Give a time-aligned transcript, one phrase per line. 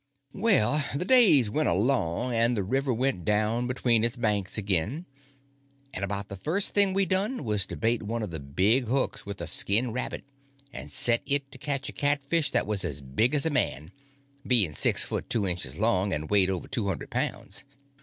[0.33, 5.05] Well, the days went along, and the river went down between its banks again;
[5.93, 9.27] and about the first thing we done was to bait one of the big hooks
[9.27, 10.23] with a skinned rabbit
[10.73, 13.91] and set it and catch a catfish that was as big as a man,
[14.47, 17.63] being six foot two inches long, and weighed over two hundred pounds.